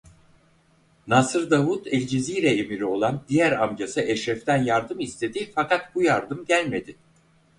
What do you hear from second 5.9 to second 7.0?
bu yardım gelmedi.